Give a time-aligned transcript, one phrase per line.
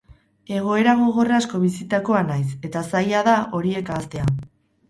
[0.59, 4.29] Egoera gogor asko bizitakoa naiz, eta zaila da horiek ahaztea.